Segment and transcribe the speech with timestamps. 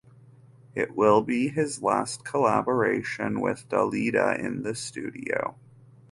[0.73, 5.55] It will be his last collaboration with Dalida in the studio.